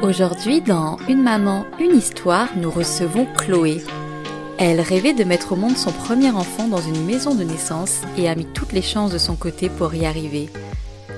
[0.00, 3.82] Aujourd'hui, dans Une maman, une histoire, nous recevons Chloé.
[4.58, 8.28] Elle rêvait de mettre au monde son premier enfant dans une maison de naissance et
[8.28, 10.48] a mis toutes les chances de son côté pour y arriver.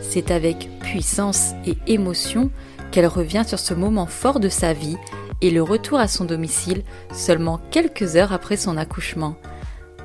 [0.03, 2.51] C'est avec puissance et émotion
[2.91, 4.97] qu'elle revient sur ce moment fort de sa vie
[5.41, 6.83] et le retour à son domicile
[7.13, 9.37] seulement quelques heures après son accouchement.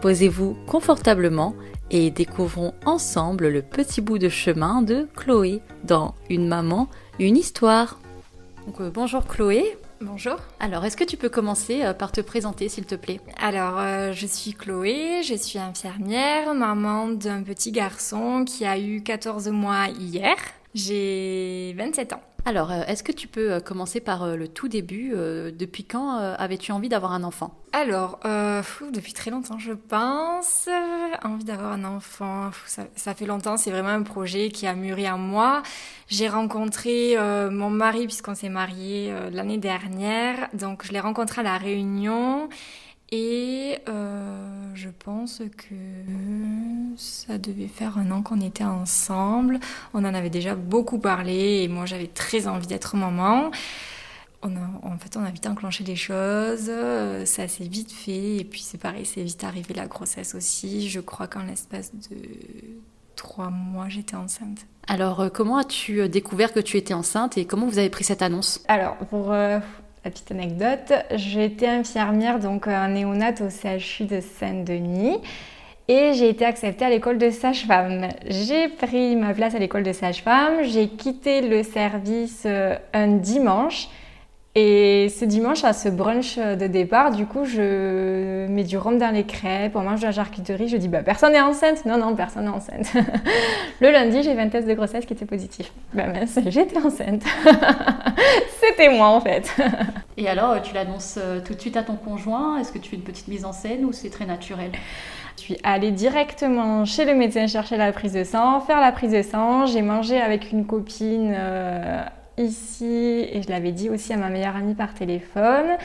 [0.01, 1.55] Posez-vous confortablement
[1.91, 6.87] et découvrons ensemble le petit bout de chemin de Chloé dans Une maman,
[7.19, 7.99] une histoire.
[8.69, 9.79] Donc, euh, bonjour Chloé.
[9.99, 10.35] Bonjour.
[10.59, 13.19] Alors, est-ce que tu peux commencer euh, par te présenter, s'il te plaît?
[13.41, 19.01] Alors, euh, je suis Chloé, je suis infirmière, maman d'un petit garçon qui a eu
[19.01, 20.35] 14 mois hier.
[20.75, 22.21] J'ai 27 ans.
[22.49, 26.17] Alors, euh, est-ce que tu peux euh, commencer par euh, le tout début Depuis quand
[26.17, 27.53] avais-tu envie d'avoir un enfant?
[27.73, 28.19] Alors,
[28.91, 30.67] depuis très longtemps, je pense.
[31.23, 33.57] envie d'avoir un enfant, ça, fait longtemps.
[33.57, 35.61] C'est vraiment un projet qui a mûri en moi.
[36.07, 37.15] J'ai rencontré
[37.51, 40.49] mon mari puisqu'on s'est mariés l'année dernière.
[40.53, 42.49] Donc, je l'ai rencontré à la Réunion.
[43.11, 45.75] Et euh, je pense que
[46.95, 49.59] ça devait faire un an qu'on était ensemble.
[49.93, 53.49] On en avait déjà beaucoup parlé et moi j'avais très envie d'être maman.
[54.41, 56.71] On a, en fait, on a vite enclenché les choses,
[57.25, 60.89] ça s'est vite fait et puis c'est pareil, c'est vite arrivé la grossesse aussi.
[60.89, 62.15] Je crois qu'en l'espace de
[63.19, 64.65] trois mois, j'étais enceinte.
[64.87, 68.21] Alors, euh, comment as-tu découvert que tu étais enceinte et comment vous avez pris cette
[68.21, 68.63] annonce?
[68.67, 69.59] Alors, pour euh,
[70.05, 75.17] la petite anecdote, j'étais infirmière, donc un néonat au CHU de Saint-Denis.
[75.89, 78.09] Et j'ai été acceptée à l'école de sage-femme.
[78.27, 80.63] J'ai pris ma place à l'école de sage-femme.
[80.63, 83.87] J'ai quitté le service euh, un dimanche.
[84.61, 89.13] Et ce dimanche, à ce brunch de départ, du coup, je mets du rhum dans
[89.13, 90.67] les crêpes, on mange de la charcuterie.
[90.67, 91.85] Je dis, bah, personne n'est enceinte.
[91.85, 92.91] Non, non, personne n'est enceinte.
[93.79, 95.71] le lundi, j'ai 20 tests de grossesse qui étaient positifs.
[95.93, 97.23] Bah, mince, j'étais enceinte.
[98.59, 99.49] C'était moi, en fait.
[100.17, 102.57] Et alors, tu l'annonces euh, tout de suite à ton conjoint?
[102.59, 104.71] Est-ce que tu fais une petite mise en scène ou c'est très naturel?
[105.37, 109.13] Je suis allée directement chez le médecin chercher la prise de sang, faire la prise
[109.13, 109.67] de sang.
[109.67, 112.03] J'ai mangé avec une copine euh,
[112.39, 115.77] ici et je l'avais dit aussi à ma meilleure amie par téléphone.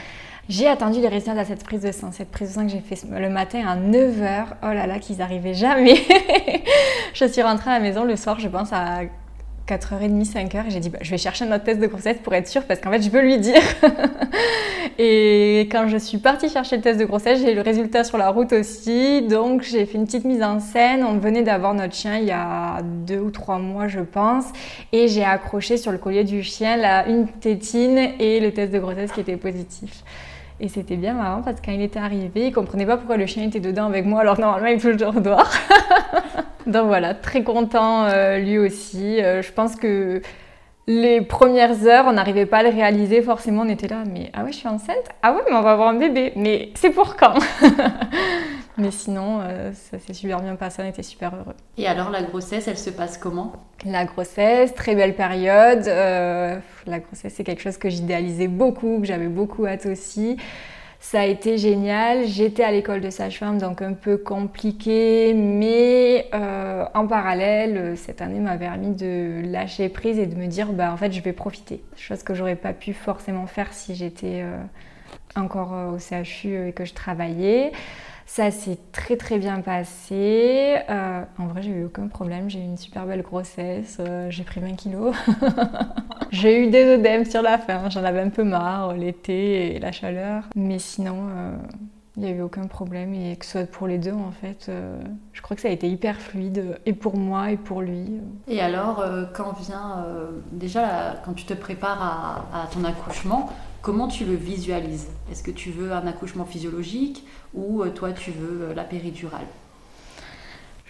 [0.47, 2.11] J'ai attendu les résultats de cette prise de sang.
[2.11, 4.45] Cette prise de sang que j'ai fait le matin à 9h.
[4.63, 5.95] Oh là là, qu'ils arrivaient jamais.
[7.13, 9.01] je suis rentrée à la maison le soir, je pense à
[9.67, 12.33] 4h30, 5h, et j'ai dit bah, je vais chercher un autre test de grossesse pour
[12.35, 13.61] être sûre parce qu'en fait je veux lui dire.
[14.99, 18.17] et quand je suis partie chercher le test de grossesse, j'ai eu le résultat sur
[18.17, 19.23] la route aussi.
[19.23, 21.03] Donc j'ai fait une petite mise en scène.
[21.03, 24.45] On venait d'avoir notre chien il y a deux ou trois mois, je pense.
[24.91, 29.11] Et j'ai accroché sur le collier du chien une tétine et le test de grossesse
[29.11, 30.03] qui était positif.
[30.59, 33.25] Et c'était bien marrant parce que quand il était arrivé, il comprenait pas pourquoi le
[33.25, 35.49] chien était dedans avec moi alors normalement il peut le dehors.
[36.67, 39.21] Donc voilà, très content euh, lui aussi.
[39.21, 40.21] Euh, je pense que
[40.87, 43.63] les premières heures, on n'arrivait pas à le réaliser forcément.
[43.63, 45.09] On était là, mais ah ouais, je suis enceinte?
[45.21, 46.33] Ah ouais, mais on va avoir un bébé.
[46.35, 47.35] Mais c'est pour quand?
[48.77, 51.55] Mais sinon, euh, ça s'est super bien passé, on était super heureux.
[51.77, 53.53] Et alors, la grossesse, elle se passe comment?
[53.85, 55.85] La grossesse, très belle période.
[55.85, 60.35] la grossesse, c'est quelque chose que j'idéalisais beaucoup, que j'avais beaucoup hâte aussi.
[61.05, 62.25] Ça a été génial.
[62.25, 68.39] J'étais à l'école de sage-femme, donc un peu compliqué, mais euh, en parallèle, cette année
[68.39, 71.83] m'a permis de lâcher prise et de me dire, bah en fait, je vais profiter.
[71.95, 74.57] Chose que j'aurais pas pu forcément faire si j'étais euh,
[75.35, 77.71] encore euh, au CHU et que je travaillais.
[78.25, 80.77] Ça s'est très très bien passé.
[80.89, 82.49] Euh, en vrai, j'ai eu aucun problème.
[82.49, 83.97] J'ai eu une super belle grossesse.
[83.99, 85.15] Euh, j'ai pris 20 kilos.
[86.31, 87.89] j'ai eu des œdèmes sur la fin.
[87.89, 90.43] J'en avais un peu marre, l'été et la chaleur.
[90.55, 91.55] Mais sinon, euh,
[92.17, 93.13] il n'y a eu aucun problème.
[93.13, 94.71] Et que ce soit pour les deux, en fait,
[95.33, 98.21] je crois que ça a été hyper fluide, et pour moi et pour lui.
[98.47, 99.03] Et alors,
[99.33, 100.05] quand vient,
[100.51, 103.49] déjà, quand tu te prépares à ton accouchement,
[103.85, 105.09] Comment tu le visualises?
[105.31, 107.23] Est-ce que tu veux un accouchement physiologique
[107.53, 109.45] ou euh, toi tu veux euh, la péridurale?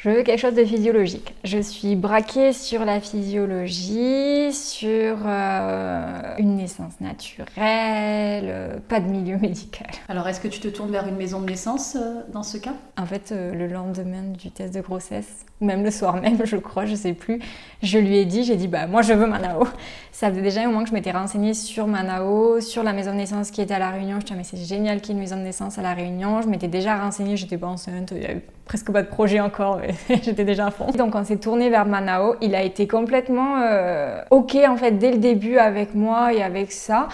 [0.06, 1.34] Je veux quelque chose de physiologique.
[1.44, 9.38] Je suis braquée sur la physiologie, sur euh, une naissance naturelle, euh, pas de milieu
[9.42, 9.88] médical.
[10.08, 12.76] Alors, est-ce que tu te tournes vers une maison de naissance euh, dans ce cas?
[13.00, 16.86] En fait, le lendemain du test de grossesse, ou même le soir même, je crois,
[16.86, 17.42] je sais plus,
[17.82, 19.68] je lui ai dit, j'ai dit, bah moi je veux Manao.
[20.12, 23.18] Ça faisait déjà un moment que je m'étais renseignée sur Manao, sur la maison de
[23.18, 24.20] naissance qui était à La Réunion.
[24.20, 26.44] Je disais, mais c'est génial qu'il y ait une maison de naissance à La Réunion.
[26.44, 29.78] Je m'étais déjà renseignée, j'étais pas enceinte, il y avait presque pas de projet encore,
[29.78, 30.88] mais j'étais déjà à fond.
[30.98, 32.36] Donc on s'est tourné vers Manao.
[32.42, 36.72] Il a été complètement euh, ok en fait dès le début avec moi et avec
[36.72, 37.08] ça.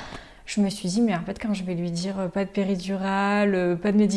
[0.46, 2.50] Je me suis dit, mais en fait, quand je vais lui dire euh, pas de
[2.50, 4.08] péridurale, euh, pas de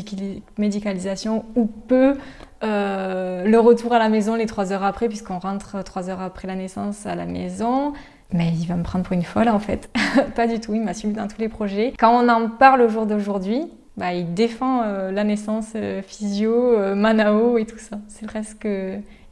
[0.58, 2.14] médicalisation ou peu,
[2.62, 6.56] le retour à la maison les trois heures après, puisqu'on rentre trois heures après la
[6.56, 7.92] naissance à la maison,
[8.32, 9.90] mais il va me prendre pour une folle en fait.
[10.34, 11.92] pas du tout, il m'a suivi dans tous les projets.
[11.98, 16.52] Quand on en parle au jour d'aujourd'hui, bah, il défend euh, la naissance euh, physio,
[16.52, 17.98] euh, Manao et tout ça.
[18.08, 18.66] C'est presque.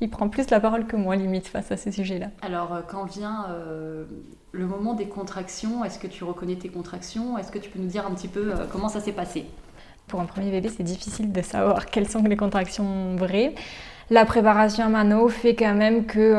[0.01, 2.29] il prend plus la parole que moi, limite, face à ces sujets-là.
[2.43, 3.47] Alors, quand vient
[4.53, 7.39] le moment des contractions, est-ce que tu reconnais tes contractions?
[7.39, 9.47] Est-ce que tu peux nous dire un petit peu comment ça s'est passé?
[10.09, 13.55] Pour un premier bébé, c'est difficile de savoir quelles sont les contractions vraies.
[14.11, 16.35] La préparation à Mano fait quand même que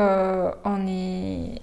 [0.64, 1.60] on est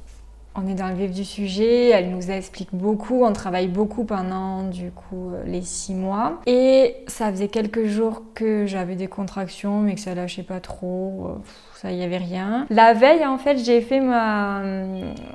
[0.55, 4.63] on est dans le vif du sujet, elle nous explique beaucoup, on travaille beaucoup pendant
[4.63, 6.41] du coup euh, les six mois.
[6.45, 11.27] Et ça faisait quelques jours que j'avais des contractions mais que ça lâchait pas trop.
[11.29, 11.41] Euh,
[11.81, 12.67] ça y avait rien.
[12.69, 14.61] La veille, en fait, j'ai fait ma,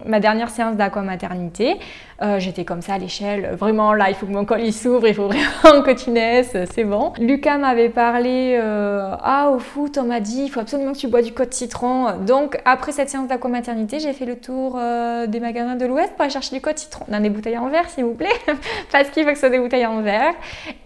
[0.05, 1.77] ma dernière séance d'aquamaternité.
[2.23, 5.15] Euh, J'étais comme ça à l'échelle, vraiment là, il faut que mon col s'ouvre, il
[5.15, 7.13] faut vraiment que tu naisses, c'est bon.
[7.19, 11.09] Lucas m'avait parlé, euh, ah au foot, on m'a dit, il faut absolument que tu
[11.09, 12.19] bois du côte citron.
[12.27, 16.23] Donc après cette séance d'aquamaternité, j'ai fait le tour euh, des magasins de l'Ouest pour
[16.23, 17.05] aller chercher du côte citron.
[17.09, 18.29] Dans des bouteilles en verre, s'il vous plaît,
[18.93, 20.33] parce qu'il faut que ce soit des bouteilles en verre.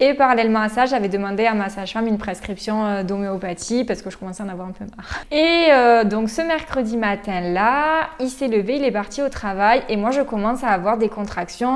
[0.01, 4.17] Et parallèlement à ça, j'avais demandé à ma sage-femme une prescription d'homéopathie parce que je
[4.17, 5.21] commençais à en avoir un peu marre.
[5.31, 5.69] Et
[6.09, 10.23] donc ce mercredi matin-là, il s'est levé, il est parti au travail et moi je
[10.23, 11.09] commence à avoir des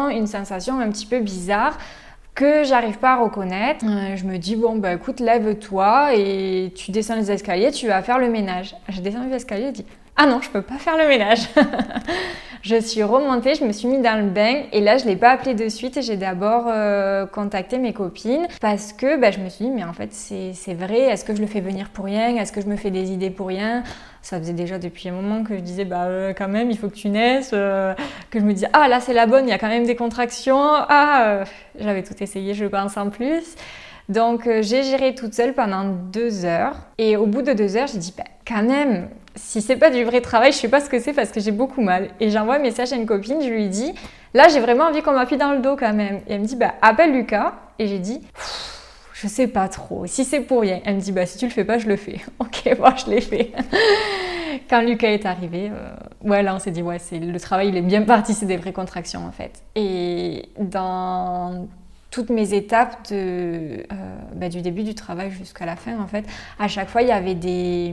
[0.09, 1.79] une sensation un petit peu bizarre
[2.35, 3.85] que j'arrive pas à reconnaître.
[3.89, 8.03] Euh, je me dis bon bah écoute lève-toi et tu descends les escaliers, tu vas
[8.03, 8.75] faire le ménage.
[8.89, 9.87] Je descends les escaliers et dis
[10.17, 11.49] ah non je peux pas faire le ménage.
[12.65, 15.31] je suis remontée, je me suis mis dans le bain et là je l'ai pas
[15.31, 16.01] appelé de suite.
[16.01, 19.93] J'ai d'abord euh, contacté mes copines parce que bah, je me suis dit mais en
[19.93, 22.77] fait c'est vrai, est-ce que je le fais venir pour rien, est-ce que je me
[22.77, 23.83] fais des idées pour rien?
[24.23, 26.89] Ça faisait déjà depuis un moment que je disais bah euh, quand même il faut
[26.89, 27.95] que tu naisses euh,
[28.31, 29.97] que je me disais ah là c'est la bonne il y a quand même des
[29.97, 30.71] contractions.
[30.89, 31.45] Ah
[31.79, 33.57] j'avais tout essayé je pense en plus.
[34.09, 37.99] Donc j'ai géré toute seule pendant deux heures et au bout de deux heures j'ai
[37.99, 41.01] dit bah, quand même si c'est pas du vrai travail, je sais pas ce que
[41.01, 42.11] c'est parce que j'ai beaucoup mal.
[42.21, 43.93] Et j'envoie un message à une copine, je lui dis,
[44.33, 46.21] là j'ai vraiment envie qu'on m'appuie dans le dos quand même.
[46.29, 47.55] Et elle me dit, bah appelle Lucas.
[47.79, 48.21] Et j'ai dit,
[49.13, 50.81] je sais pas trop, si c'est pour rien.
[50.85, 52.21] Elle me dit, bah si tu le fais pas, je le fais.
[52.39, 53.53] ok, moi je l'ai fait.
[54.71, 57.83] Quand Lucas est arrivé, euh, ouais là on s'est dit, ouais, le travail il est
[57.83, 59.63] bien parti, c'est des vraies contractions en fait.
[59.75, 61.67] Et dans
[62.15, 63.79] toutes mes étapes euh,
[64.37, 66.25] bah, du début du travail jusqu'à la fin en fait.
[66.61, 67.93] À chaque fois il y avait des,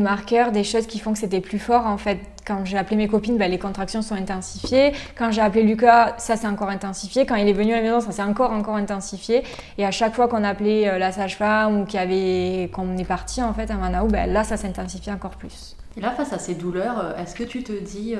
[0.00, 2.20] marqueurs des choses qui font que c'était plus fort en fait.
[2.46, 4.92] Quand j'ai appelé mes copines bah, les contractions sont intensifiées.
[5.18, 7.26] Quand j'ai appelé Lucas ça s'est encore intensifié.
[7.26, 9.42] Quand il est venu à la maison ça s'est encore encore intensifié.
[9.78, 13.52] Et à chaque fois qu'on appelait euh, la sage-femme ou avait qu'on est parti en
[13.52, 15.76] fait à Manaou bah, là ça s'intensifie encore plus.
[15.96, 18.14] Et là face à ces douleurs euh, est-ce que tu te dis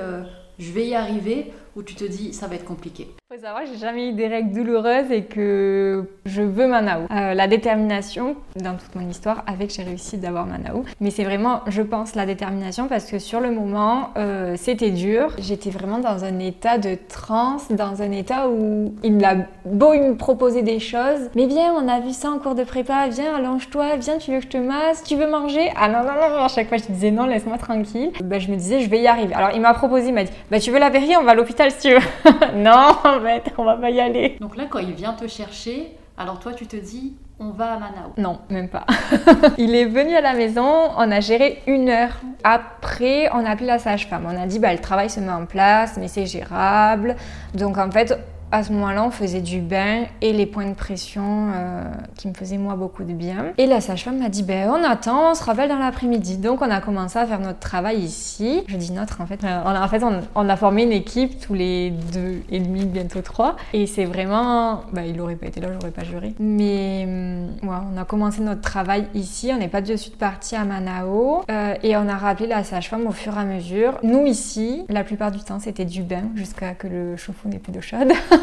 [0.59, 3.63] je vais y arriver ou tu te dis ça va être compliqué Il faut savoir
[3.65, 7.03] j'ai jamais eu des règles douloureuses et que je veux Manaou.
[7.11, 10.83] Euh, la détermination, dans toute mon histoire, avec j'ai réussi d'avoir Manaou.
[10.99, 15.33] Mais c'est vraiment, je pense, la détermination parce que sur le moment, euh, c'était dur.
[15.37, 19.35] J'étais vraiment dans un état de transe, dans un état où il a
[19.65, 21.29] beau me proposer des choses.
[21.35, 24.37] Mais viens, on a vu ça en cours de prépa, viens, allonge-toi, viens, tu veux
[24.37, 25.71] que je te masse, tu veux manger?
[25.75, 28.11] Ah non, non, non, à chaque fois je disais non, laisse-moi tranquille.
[28.23, 29.33] Ben, je me disais, je vais y arriver.
[29.33, 31.35] Alors il m'a proposé, il m'a dit, bah, tu veux la vérité, on va à
[31.35, 32.55] l'hôpital si tu veux.
[32.55, 34.37] non, en fait, on va pas y aller.
[34.39, 37.79] Donc là, quand il vient te chercher, alors toi, tu te dis, on va à
[37.79, 38.85] Manao Non, même pas.
[39.57, 42.19] il est venu à la maison, on a géré une heure.
[42.43, 44.27] Après, on a appelé la sage-femme.
[44.27, 47.15] On a dit, bah, le travail se met en place, mais c'est gérable.
[47.55, 48.15] Donc en fait,
[48.51, 51.83] à ce moment-là, on faisait du bain et les points de pression euh,
[52.17, 53.53] qui me faisaient moi beaucoup de bien.
[53.57, 56.37] Et la sage-femme m'a dit ben on attend, on se rappelle dans l'après-midi.
[56.37, 58.63] Donc on a commencé à faire notre travail ici.
[58.67, 59.43] Je dis notre en fait.
[59.43, 60.03] Euh, on en fait
[60.35, 63.55] on, a formé une équipe tous les deux et demi, bientôt trois.
[63.73, 66.33] Et c'est vraiment, ben, il aurait pas été là, j'aurais pas juré.
[66.39, 67.05] Mais
[67.63, 69.51] ouais, hum, on a commencé notre travail ici.
[69.53, 73.07] On n'est pas de suite parti à Manao euh, et on a rappelé la sage-femme
[73.07, 73.97] au fur et à mesure.
[74.03, 77.71] Nous ici, la plupart du temps, c'était du bain jusqu'à que le chauffe-eau n'ait plus
[77.71, 78.11] d'eau chaude.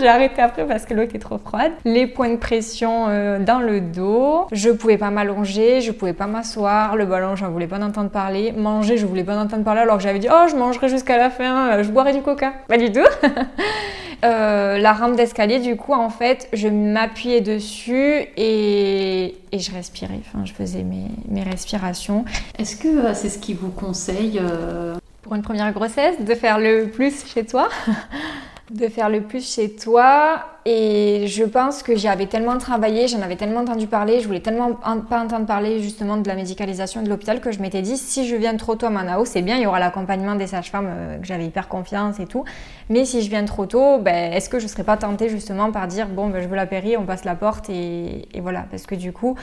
[0.00, 1.72] j'ai arrêté après parce que l'eau était trop froide.
[1.84, 4.46] Les points de pression euh, dans le dos.
[4.52, 6.96] Je pouvais pas m'allonger, je pouvais pas m'asseoir.
[6.96, 8.52] Le ballon, j'en voulais pas entendre parler.
[8.52, 11.30] Manger, je voulais pas entendre parler alors que j'avais dit oh je mangerai jusqu'à la
[11.30, 12.52] fin, euh, je boirai du coca.
[12.68, 13.00] Pas du tout.
[14.22, 20.20] Euh, la rampe d'escalier, du coup, en fait, je m'appuyais dessus et, et, je respirais.
[20.20, 22.26] Enfin, je faisais mes, mes respirations.
[22.58, 24.38] Est-ce que c'est ce qui vous conseille
[25.22, 27.70] pour une première grossesse de faire le plus chez toi?
[28.70, 30.44] De faire le plus chez toi.
[30.66, 34.40] Et je pense que j'y avais tellement travaillé, j'en avais tellement entendu parler, je voulais
[34.40, 38.28] tellement pas entendre parler justement de la médicalisation de l'hôpital que je m'étais dit si
[38.28, 41.18] je viens trop tôt à Manao, c'est bien, il y aura l'accompagnement des sages-femmes, euh,
[41.18, 42.44] que j'avais hyper confiance et tout.
[42.90, 45.88] Mais si je viens trop tôt, ben, est-ce que je serais pas tentée justement par
[45.88, 48.66] dire bon, ben, je veux la péri, on passe la porte et, et voilà.
[48.70, 49.36] Parce que du coup,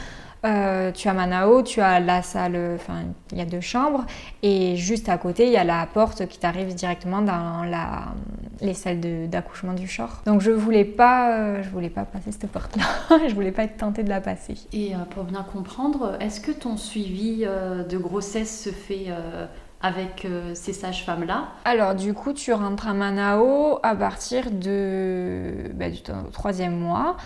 [0.46, 4.06] euh, tu as Manao, tu as la salle, enfin il y a deux chambres
[4.44, 8.06] et juste à côté il y a la porte qui t'arrive directement dans la,
[8.62, 10.25] les salles d'accouchement du short.
[10.25, 12.86] Donc je voulais pas, euh, je voulais pas passer cette porte-là,
[13.27, 14.56] je voulais pas être tentée de la passer.
[14.74, 19.08] Et euh, pour bien comprendre, est-ce que ton suivi de grossesse se fait
[19.82, 21.48] avec ces sages-femmes-là?
[21.65, 26.01] Alors du coup tu rentres à Manao à partir de, bah, du
[26.32, 27.17] troisième mois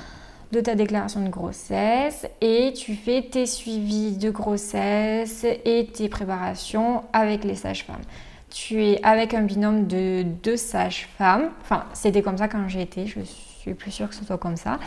[0.51, 7.03] de ta déclaration de grossesse et tu fais tes suivis de grossesse et tes préparations
[7.13, 8.01] avec les sages-femmes.
[8.49, 11.51] Tu es avec un binôme de deux sages-femmes.
[11.61, 14.57] Enfin, c'était comme ça quand j'ai été, je suis plus sûre que ce soit comme
[14.57, 14.77] ça.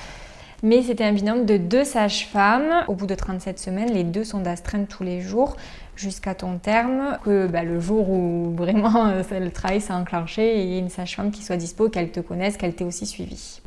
[0.63, 2.85] Mais c'était un binôme de deux sages-femmes.
[2.89, 5.57] Au bout de 37 semaines, les deux sont d'astreinte tous les jours
[5.97, 7.19] jusqu'à ton terme.
[7.25, 11.31] Que bah, le jour où vraiment le travail s'est enclenché, il y ait une sage-femme
[11.31, 13.61] qui soit dispo, qu'elle te connaisse, qu'elle t'ait aussi suivi.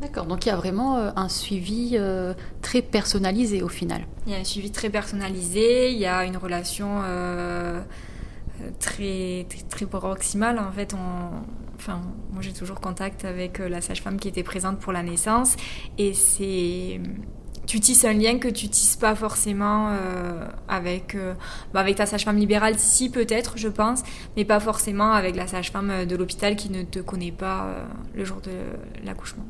[0.00, 4.02] D'accord, donc il y a vraiment euh, un suivi euh, très personnalisé au final.
[4.26, 7.80] Il y a un suivi très personnalisé, il y a une relation euh,
[8.78, 10.60] très, très, proximale.
[10.60, 10.94] En fait,
[11.74, 12.00] enfin,
[12.30, 15.56] moi j'ai toujours contact avec la sage-femme qui était présente pour la naissance
[15.96, 17.00] et c'est
[17.66, 19.90] tu tisses un lien que tu tisses pas forcément
[20.68, 21.18] avec,
[21.74, 24.04] bah, avec ta sage-femme libérale, si peut-être, je pense,
[24.38, 27.66] mais pas forcément avec la sage-femme de l'hôpital qui ne te connaît pas
[28.14, 28.52] le jour de
[29.04, 29.44] l'accouchement.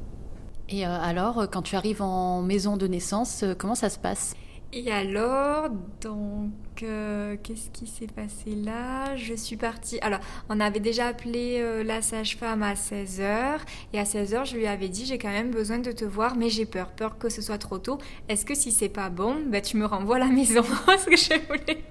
[0.69, 4.35] Et euh, alors, quand tu arrives en maison de naissance, euh, comment ça se passe?
[4.73, 5.71] Et alors,
[6.03, 9.17] donc, qu'est-ce qui s'est passé là?
[9.17, 9.99] Je suis partie.
[10.01, 13.59] Alors, on avait déjà appelé euh, la sage-femme à 16h.
[13.93, 16.51] Et à 16h, je lui avais dit J'ai quand même besoin de te voir, mais
[16.51, 16.91] j'ai peur.
[16.93, 17.99] Peur que ce soit trop tôt.
[18.29, 20.63] Est-ce que si c'est pas bon, bah, tu me renvoies à la maison?
[20.87, 21.83] Parce que je voulais.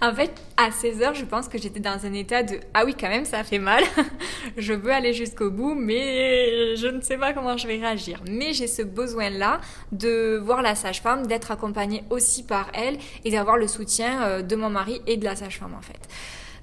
[0.00, 3.08] En fait, à 16h, je pense que j'étais dans un état de Ah oui, quand
[3.08, 3.84] même, ça fait mal.
[4.56, 8.22] je veux aller jusqu'au bout, mais je ne sais pas comment je vais réagir.
[8.30, 9.60] Mais j'ai ce besoin-là
[9.92, 14.22] de voir la sage-femme, d'être accompagnée aussi par elle et d'avoir le soutien.
[14.22, 16.08] Euh, de mon mari et de la sage-femme en fait.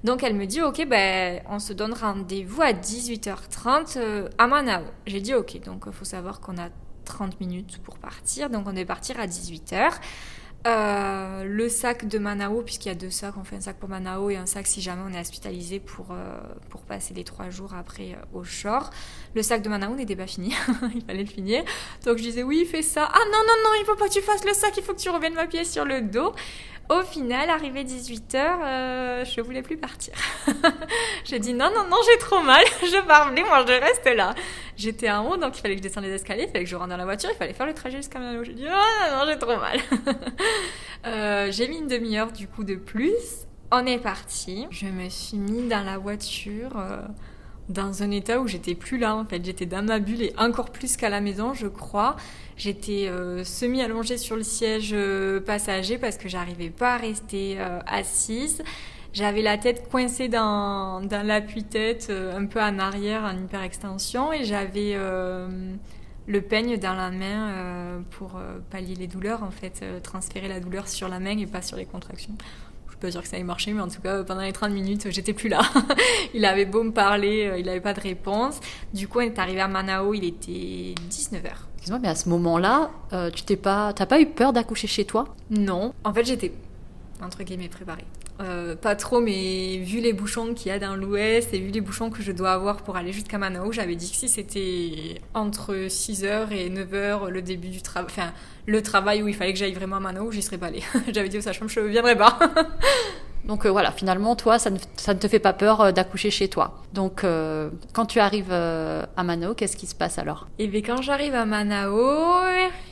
[0.03, 4.84] Donc elle me dit ok ben on se donne rendez-vous à 18h30 euh, à Manao.
[5.08, 6.70] J'ai dit ok donc il faut savoir qu'on a
[7.06, 9.92] 30 minutes pour partir donc on est partir à 18h.
[10.65, 13.89] Euh, le sac de Manao, puisqu'il y a deux sacs, on fait un sac pour
[13.89, 16.39] Manao et un sac si jamais on est hospitalisé pour, euh,
[16.70, 18.89] pour passer les trois jours après euh, au shore.
[19.36, 20.56] Le sac de Manao n'était pas fini,
[20.96, 21.63] il fallait le finir.
[22.06, 23.10] Donc je disais oui, fais ça.
[23.12, 25.01] Ah non, non, non, il faut pas que tu fasses le sac, il faut que
[25.01, 26.34] tu reviennes ma pièce sur le dos.
[26.90, 30.13] Au final, arrivé 18h, je voulais plus partir.
[31.24, 34.36] j'ai dit non, non, non, j'ai trop mal, je pars, moi je reste là.
[34.75, 36.75] J'étais en haut, donc il fallait que je descende les escaliers, il fallait que je
[36.75, 38.44] rentre dans la voiture, il fallait faire le trajet jusqu'à Manao.
[38.44, 39.80] J'ai dit oh non, non, j'ai trop mal.
[41.06, 43.12] Euh, j'ai mis une demi-heure du coup de plus.
[43.74, 44.68] On est parti.
[44.72, 47.02] Je me suis mis dans la voiture euh,
[47.70, 49.43] dans un état où j'étais plus là en fait.
[49.43, 52.15] J'étais dans ma bulle et encore plus qu'à la maison, je crois.
[52.55, 54.96] J'étais euh, semi-allongée sur le siège
[55.46, 58.63] passager parce que j'arrivais pas à rester assise.
[59.13, 64.98] J'avais la tête coincée dans, dans l'appui-tête, un peu en arrière, en hyper-extension, et j'avais
[66.27, 70.48] le peigne dans la main euh, pour euh, pallier les douleurs, en fait, euh, transférer
[70.48, 72.34] la douleur sur la main et pas sur les contractions.
[73.03, 75.33] Pas dire que ça ait marché, mais en tout cas, pendant les 30 minutes, j'étais
[75.33, 75.60] plus là.
[76.33, 78.62] il avait beau me parler, il n'avait pas de réponse.
[78.93, 81.51] Du coup, on est arrivé à Manao, il était 19h.
[81.75, 82.91] Excuse-moi, mais à ce moment-là,
[83.36, 85.36] tu t'es pas, t'as pas eu peur d'accoucher chez toi?
[85.50, 85.93] Non.
[86.05, 86.53] En fait, j'étais,
[87.22, 88.05] entre guillemets, préparée.
[88.40, 91.82] Euh, pas trop, mais vu les bouchons qu'il y a dans l'ouest et vu les
[91.82, 95.75] bouchons que je dois avoir pour aller jusqu'à Manao, j'avais dit que si c'était entre
[95.88, 98.34] 6h et 9h le début du travail, enfin
[98.66, 100.82] le travail où il fallait que j'aille vraiment à Manao, j'y serais pas allée.
[101.13, 102.40] j'avais dit au sage-femme, je viendrai pas.
[103.45, 106.81] Donc euh, voilà, finalement, toi, ça ne, te fait pas peur euh, d'accoucher chez toi.
[106.93, 110.47] Donc euh, quand tu arrives à Manao, qu'est-ce qui se passe alors?
[110.59, 112.00] Eh bien, quand j'arrive à Manao,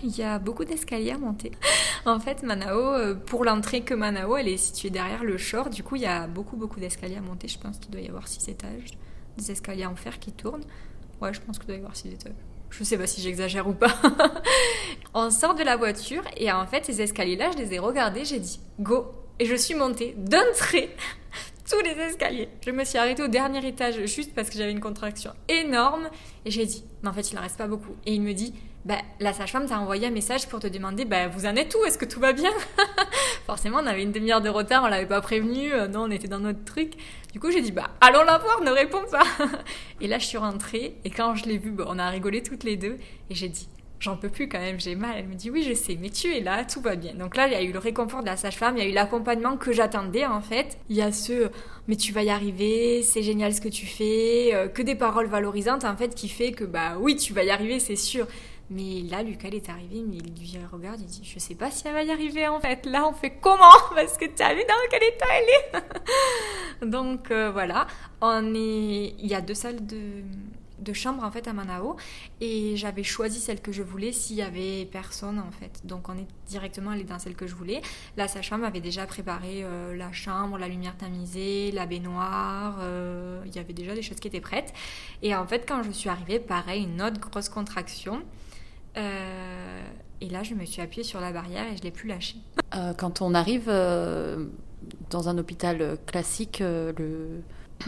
[0.03, 1.51] il y a beaucoup d'escaliers à monter.
[2.05, 5.69] en fait, Manao, pour l'entrée que Manao, elle est située derrière le shore.
[5.69, 7.47] Du coup, il y a beaucoup, beaucoup d'escaliers à monter.
[7.47, 8.91] Je pense qu'il doit y avoir six étages.
[9.37, 10.65] Des escaliers en fer qui tournent.
[11.21, 12.33] Ouais, je pense qu'il doit y avoir six étages.
[12.69, 13.93] Je sais pas si j'exagère ou pas.
[15.13, 18.39] on sort de la voiture et en fait, ces escaliers-là, je les ai regardés, j'ai
[18.39, 19.11] dit go.
[19.41, 20.89] Et je suis montée d'un trait
[21.69, 22.47] tous les escaliers.
[22.63, 26.09] Je me suis arrêtée au dernier étage juste parce que j'avais une contraction énorme
[26.45, 27.95] et j'ai dit, mais en fait, il n'en reste pas beaucoup.
[28.05, 28.53] Et il me dit,
[28.85, 31.83] bah, la sage-femme t'a envoyé un message pour te demander, bah, vous en êtes où?
[31.85, 32.51] Est-ce que tout va bien?
[33.47, 36.27] Forcément, on avait une demi-heure de retard, on l'avait pas prévenu, euh, non, on était
[36.27, 36.93] dans notre truc.
[37.33, 39.23] Du coup, j'ai dit, bah, allons la voir, ne réponds pas.
[40.01, 42.77] et là, je suis rentrée, et quand je l'ai vue, on a rigolé toutes les
[42.77, 42.99] deux,
[43.31, 43.69] et j'ai dit,
[44.01, 45.15] j'en peux plus quand même, j'ai mal.
[45.17, 47.13] Elle me dit, oui, je sais, mais tu es là, tout va bien.
[47.13, 48.93] Donc là, il y a eu le réconfort de la sage-femme, il y a eu
[48.93, 50.77] l'accompagnement que j'attendais, en fait.
[50.89, 51.49] Il y a ce,
[51.87, 55.27] mais tu vas y arriver, c'est génial ce que tu fais, euh, que des paroles
[55.27, 58.27] valorisantes, en fait, qui fait que, bah, oui, tu vas y arriver, c'est sûr.
[58.73, 61.69] Mais là, Lucas, il est arrivé, mais il lui regarde, il dit, je sais pas
[61.69, 62.85] si elle va y arriver en fait.
[62.85, 63.65] Là, on fait comment?
[63.95, 66.85] Parce que tu as vu dans quel état elle est?
[66.89, 67.85] Donc euh, voilà,
[68.21, 70.23] on est, il y a deux salles de
[70.81, 71.95] de chambre en fait à Manao
[72.39, 75.81] et j'avais choisi celle que je voulais s'il y avait personne en fait.
[75.85, 77.81] Donc on est directement allé dans celle que je voulais.
[78.17, 83.55] La sage-femme avait déjà préparé euh, la chambre, la lumière tamisée, la baignoire, euh, il
[83.55, 84.73] y avait déjà des choses qui étaient prêtes.
[85.21, 88.23] Et en fait quand je suis arrivée, pareil, une autre grosse contraction.
[88.97, 89.83] Euh,
[90.19, 92.35] et là, je me suis appuyée sur la barrière et je l'ai plus lâchée.
[92.97, 93.67] Quand on arrive
[95.09, 97.41] dans un hôpital classique, le,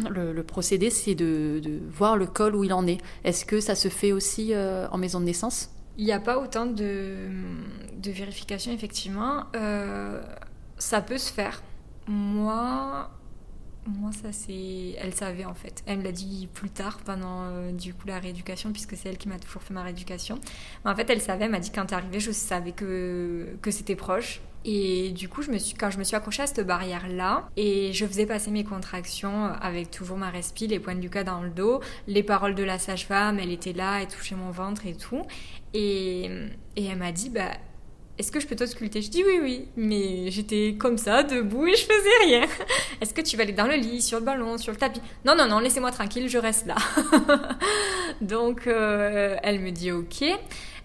[0.10, 3.00] le, procédé, c'est de, voir le col où il en est.
[3.24, 5.70] Est-ce que ça se fait aussi en maison de naissance?
[5.98, 7.28] Il n'y a pas autant de,
[7.98, 9.46] de vérification, effectivement.
[10.78, 11.62] ça peut se faire.
[12.08, 13.10] Moi,
[13.88, 14.96] moi, ça c'est.
[14.98, 15.84] Elle savait en fait.
[15.86, 19.18] Elle me l'a dit plus tard pendant euh, du coup la rééducation, puisque c'est elle
[19.18, 20.40] qui m'a toujours fait ma rééducation.
[20.84, 23.72] Mais en fait, elle savait, elle m'a dit quand t'es arrivée, je savais que, que
[23.72, 24.42] c'était proche.
[24.66, 27.92] Et du coup, je me suis, quand je me suis accrochée à cette barrière-là, et
[27.92, 31.50] je faisais passer mes contractions avec toujours ma respi, les points de Lucas dans le
[31.50, 35.24] dos, les paroles de la sage-femme, elle était là, elle touchait mon ventre et tout.
[35.74, 36.30] Et,
[36.78, 37.52] et elle m'a dit, bah
[38.20, 39.02] est-ce que je peux t'ausculter?
[39.02, 42.48] Je dis oui, oui, mais j'étais comme ça, debout et je faisais rien.
[43.02, 45.02] Est-ce que tu vas aller dans le lit, sur le ballon, sur le tapis?
[45.26, 46.76] Non, non, non, laissez-moi tranquille, je reste là.
[48.22, 50.24] Donc, euh, elle me dit ok.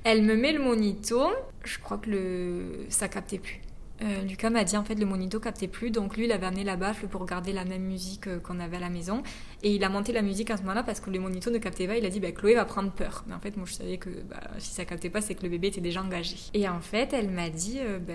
[0.04, 1.28] Elle me met le monito.
[1.64, 2.86] Je crois que le...
[2.88, 3.60] ça captait plus.
[4.00, 6.62] Euh, Lucas m'a dit en fait le monito captait plus, donc lui il avait amené
[6.62, 9.24] la baffle pour regarder la même musique euh, qu'on avait à la maison
[9.64, 11.88] et il a monté la musique à ce moment-là parce que le monito ne captait
[11.88, 11.96] pas.
[11.96, 14.10] Il a dit bah, Chloé va prendre peur, mais en fait moi je savais que
[14.30, 16.36] bah, si ça captait pas c'est que le bébé était déjà engagé.
[16.54, 18.14] Et en fait elle m'a dit euh, bah,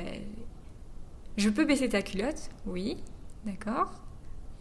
[1.36, 2.50] je peux baisser ta culotte?
[2.66, 2.98] Oui,
[3.46, 3.92] d'accord.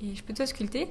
[0.00, 0.88] Et je peux t'ausculter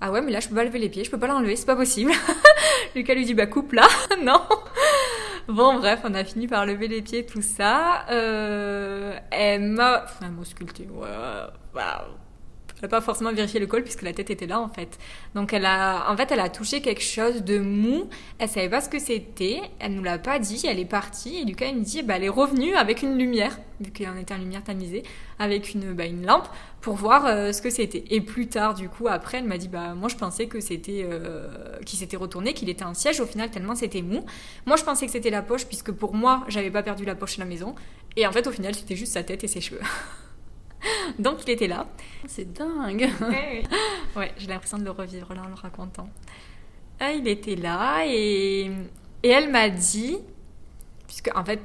[0.00, 1.66] ah ouais, mais là je peux pas lever les pieds, je peux pas l'enlever, c'est
[1.66, 2.12] pas possible.
[2.94, 3.86] Lucas lui dit bah coupe là,
[4.22, 4.40] non.
[5.48, 8.06] Bon, bref, on a fini par lever les pieds, tout ça.
[8.10, 9.74] Euh, elle.
[9.78, 10.88] Enfin, elle sculpté.
[10.88, 11.80] Elle
[12.88, 14.98] pas forcément vérifié le col puisque la tête était là en fait.
[15.34, 18.08] Donc elle a, en fait, elle a touché quelque chose de mou.
[18.38, 19.60] Elle savait pas ce que c'était.
[19.80, 20.64] Elle nous l'a pas dit.
[20.68, 23.58] Elle est partie et Lucas il me dit, bah, elle est revenue avec une lumière
[23.80, 25.02] vu en était en lumière tamisée,
[25.38, 26.48] avec une, bah, une lampe
[26.80, 28.04] pour voir euh, ce que c'était.
[28.10, 31.06] Et plus tard, du coup, après, elle m'a dit, bah moi je pensais que c'était,
[31.08, 31.48] euh,
[31.84, 33.20] qu'il s'était retourné, qu'il était un siège.
[33.20, 34.24] Au final, tellement c'était mou.
[34.66, 37.38] Moi, je pensais que c'était la poche puisque pour moi, j'avais pas perdu la poche
[37.38, 37.74] à la maison.
[38.16, 39.80] Et en fait, au final, c'était juste sa tête et ses cheveux.
[41.18, 41.86] Donc il était là.
[42.26, 43.08] C'est dingue.
[44.16, 46.08] ouais, j'ai l'impression de le revivre là en le racontant.
[47.00, 48.70] Ah, il était là et,
[49.22, 50.18] et elle m'a dit,
[51.06, 51.60] puisque en fait,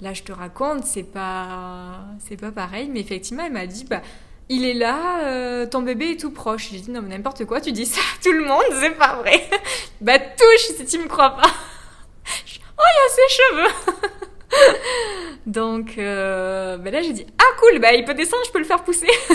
[0.00, 4.02] là je te raconte, c'est pas, c'est pas pareil, mais effectivement elle m'a dit, bah
[4.48, 6.70] il est là, euh, ton bébé est tout proche.
[6.72, 9.16] J'ai dit non mais n'importe quoi, tu dis ça à tout le monde, c'est pas
[9.16, 9.48] vrai.
[10.00, 11.48] bah touche si tu me crois pas.
[11.48, 14.28] oh il y a ses cheveux.
[15.46, 18.64] Donc euh, ben là j'ai dit ah cool bah il peut descendre je peux le
[18.64, 19.08] faire pousser.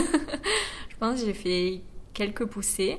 [0.90, 1.82] je pense j'ai fait
[2.14, 2.98] quelques poussées.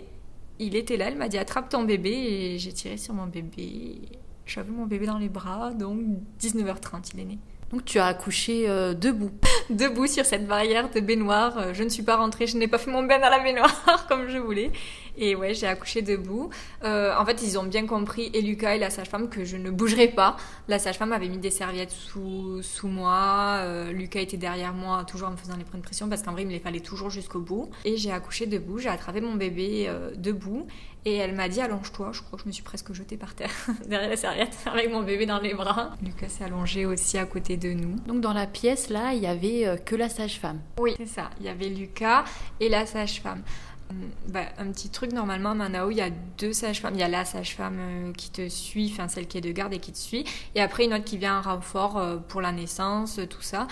[0.60, 4.00] Il était là, il m'a dit attrape ton bébé j'ai tiré sur mon bébé.
[4.46, 6.00] J'avais mon bébé dans les bras donc
[6.40, 7.38] 19h30 il est né.
[7.70, 9.31] Donc tu as accouché euh, debout.
[9.70, 11.59] debout sur cette barrière de baignoire.
[11.59, 14.07] Euh, je ne suis pas rentrée, je n'ai pas fait mon bain à la baignoire
[14.09, 14.70] comme je voulais.
[15.18, 16.48] Et ouais, j'ai accouché debout.
[16.85, 19.70] Euh, en fait, ils ont bien compris, et Lucas et la sage-femme, que je ne
[19.70, 20.37] bougerais pas.
[20.68, 23.61] La sage-femme avait mis des serviettes sous, sous moi.
[23.90, 26.42] Lucas était derrière moi, toujours en me faisant les points de pression, parce qu'en vrai,
[26.42, 27.68] il me les fallait toujours jusqu'au bout.
[27.85, 30.68] Et j'ai accouché debout, j'ai attrapé mon bébé debout.
[31.08, 32.10] Et elle m'a dit allonge-toi.
[32.12, 33.50] Je crois que je me suis presque jetée par terre
[33.88, 35.96] derrière la serviette avec mon bébé dans les bras.
[36.02, 37.96] Lucas s'est allongé aussi à côté de nous.
[38.06, 40.60] Donc dans la pièce là, il y avait euh, que la sage-femme.
[40.78, 41.30] Oui, c'est ça.
[41.40, 42.24] Il y avait Lucas
[42.60, 43.42] et la sage-femme.
[43.88, 43.96] Hum,
[44.28, 46.92] bah, un petit truc, normalement, à Manao, il y a deux sages-femmes.
[46.92, 49.72] Il y a la sage-femme euh, qui te suit, enfin celle qui est de garde
[49.72, 50.26] et qui te suit.
[50.54, 53.66] Et après, une autre qui vient en renfort euh, pour la naissance, tout ça.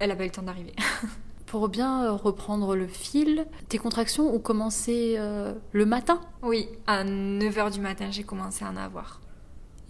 [0.00, 0.74] Elle n'a pas eu le temps d'arriver.
[1.52, 6.18] Pour bien euh, reprendre le fil, tes contractions ont commencé euh, le matin?
[6.42, 9.20] Oui, à 9h du matin, j'ai commencé à en avoir.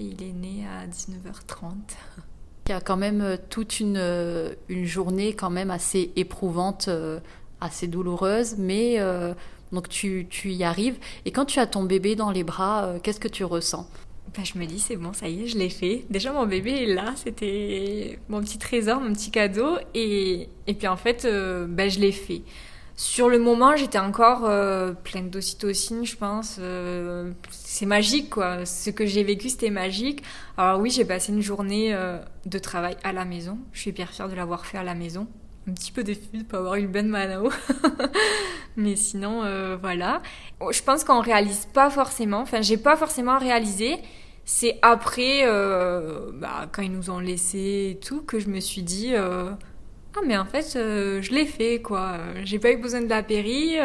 [0.00, 1.74] et il est né à 19h30.
[2.66, 6.90] Il y a quand même toute une, une journée quand même assez éprouvante,
[7.60, 8.98] assez douloureuse, mais
[9.70, 10.98] donc tu, tu, y arrives.
[11.26, 13.88] Et quand tu as ton bébé dans les bras, qu'est-ce que tu ressens?
[14.36, 16.04] Bah, je me dis, c'est bon, ça y est, je l'ai fait.
[16.08, 19.76] Déjà, mon bébé est là, c'était mon petit trésor, mon petit cadeau.
[19.94, 22.42] Et, et puis en fait, euh, bah, je l'ai fait.
[22.96, 26.56] Sur le moment, j'étais encore euh, pleine d'ocytocine, je pense.
[26.60, 28.64] Euh, c'est magique, quoi.
[28.64, 30.22] Ce que j'ai vécu, c'était magique.
[30.56, 31.94] Alors oui, j'ai passé une journée
[32.46, 33.58] de travail à la maison.
[33.72, 35.26] Je suis hyper fière de l'avoir fait à la maison
[35.68, 37.50] un petit peu déçue de pas avoir eu le Ben Manao.
[38.76, 39.42] Mais sinon,
[39.80, 40.22] voilà.
[40.70, 43.98] Je pense qu'on réalise pas forcément, enfin, j'ai pas forcément réalisé,
[44.44, 48.82] c'est après, euh, bah, quand ils nous ont laissé et tout, que je me suis
[48.82, 49.50] dit euh,
[50.14, 52.18] ah mais en fait euh, je l'ai fait quoi.
[52.44, 53.76] J'ai pas eu besoin de la péri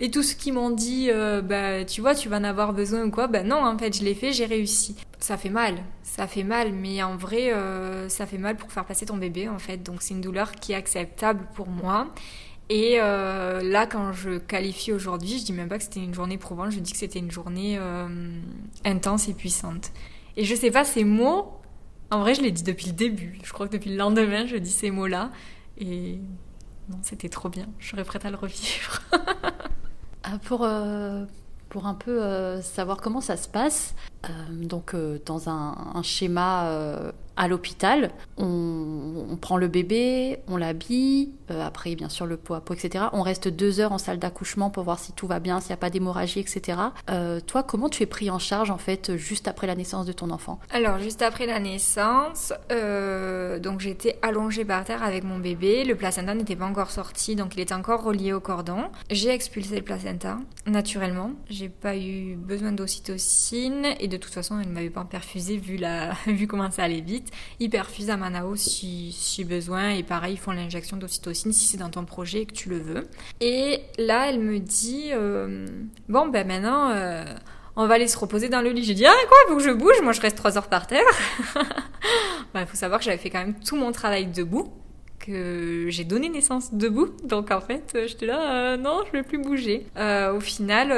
[0.00, 1.10] et tout ce qu'ils m'ont dit
[1.44, 3.28] bah tu vois tu vas en avoir besoin ou quoi.
[3.28, 4.96] Bah non en fait je l'ai fait, j'ai réussi.
[5.20, 7.52] Ça fait mal, ça fait mal, mais en vrai
[8.08, 9.78] ça fait mal pour faire passer ton bébé en fait.
[9.78, 12.08] Donc c'est une douleur qui est acceptable pour moi.
[12.70, 16.70] Et là, quand je qualifie aujourd'hui, je dis même pas que c'était une journée prouvante,
[16.70, 17.78] je dis que c'était une journée
[18.84, 19.90] intense et puissante.
[20.36, 21.60] Et je sais pas, ces mots,
[22.10, 23.38] en vrai, je l'ai dit depuis le début.
[23.42, 25.30] Je crois que depuis le lendemain, je dis ces mots-là.
[25.78, 26.20] Et
[26.88, 27.66] non, c'était trop bien.
[27.78, 29.02] Je serais prête à le revivre.
[30.22, 31.24] Ah, pour, euh,
[31.70, 34.19] pour un peu euh, savoir comment ça se passe, euh,
[34.50, 42.10] donc dans un schéma à l'hôpital, on, prend le bébé, on l'habille, euh, après bien
[42.10, 43.06] sûr le pot à pot, etc.
[43.14, 45.74] On reste deux heures en salle d'accouchement pour voir si tout va bien, s'il n'y
[45.74, 46.78] a pas d'hémorragie, etc.
[47.08, 50.12] Euh, toi, comment tu es pris en charge en fait juste après la naissance de
[50.12, 50.60] ton enfant?
[50.70, 55.94] Alors juste après la naissance, euh, donc j'étais allongée par terre avec mon bébé, le
[55.94, 58.82] placenta n'était pas encore sorti, donc il était encore relié au cordon.
[59.10, 64.68] J'ai expulsé le placenta naturellement, j'ai pas eu besoin d'ocytocine et de toute façon elle
[64.68, 67.30] ne m'avait pas perfusé vu la vu comment ça allait vite.
[67.58, 71.78] Ils perfusent à Manao si, si besoin et pareil, ils font l'injection d'ocytocine si c'est
[71.78, 73.08] dans ton projet et que tu le veux.
[73.40, 75.66] Et là, elle me dit euh,
[76.08, 76.90] Bon, ben maintenant.
[76.90, 77.24] Euh,
[77.76, 78.82] on va aller se reposer dans le lit.
[78.82, 81.04] J'ai dit, ah quoi, faut que je bouge, moi je reste trois heures par terre.
[81.54, 81.62] Il
[82.52, 84.72] bah, faut savoir que j'avais fait quand même tout mon travail debout,
[85.18, 87.10] que j'ai donné naissance debout.
[87.24, 89.86] Donc en fait, j'étais là, euh, non, je vais plus bouger.
[89.96, 90.88] au final,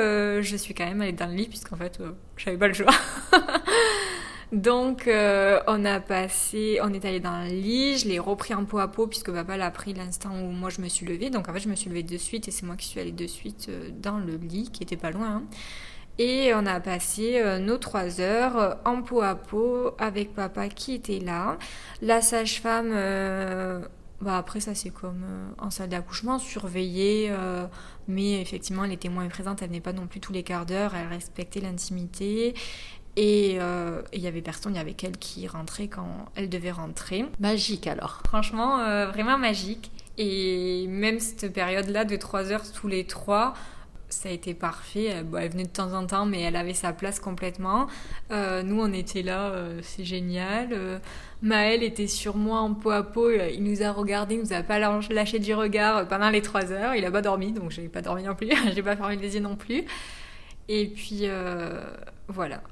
[0.42, 2.00] je suis quand même allée dans le lit, puisqu'en fait,
[2.44, 2.92] j'avais pas le choix.
[4.52, 8.66] Donc, euh, on a passé, on est allé dans le lit, je l'ai repris en
[8.66, 11.30] peau à peau puisque papa l'a pris l'instant où moi je me suis levée.
[11.30, 13.12] Donc, en fait, je me suis levée de suite et c'est moi qui suis allée
[13.12, 15.36] de suite euh, dans le lit qui était pas loin.
[15.36, 15.42] Hein.
[16.18, 20.94] Et on a passé euh, nos trois heures en peau à peau avec papa qui
[20.94, 21.56] était là.
[22.02, 22.92] La sage-femme,
[24.22, 25.24] bah après ça c'est comme
[25.58, 27.30] en salle d'accouchement, surveillée,
[28.08, 30.94] mais effectivement elle était moins présente, elle venait pas non plus tous les quarts d'heure,
[30.94, 32.54] elle respectait l'intimité.
[33.16, 36.70] Et euh, il y avait personne, il y avait qu'elle qui rentrait quand elle devait
[36.70, 37.26] rentrer.
[37.40, 38.22] Magique alors.
[38.26, 39.90] Franchement, euh, vraiment magique.
[40.18, 43.54] Et même cette période-là de 3 heures tous les trois,
[44.12, 45.04] ça a été parfait.
[45.06, 47.86] elle venait de temps en temps, mais elle avait sa place complètement.
[48.30, 51.00] Euh, nous, on était là, c'est génial.
[51.42, 53.30] Maël était sur moi en peau à peau.
[53.30, 56.94] Il nous a regardé, il nous a pas lâché du regard pendant les 3 heures.
[56.94, 58.50] Il a pas dormi, donc j'ai pas dormi non plus.
[58.74, 59.84] j'ai pas fermé les yeux non plus.
[60.68, 61.26] Et puis
[62.28, 62.62] voilà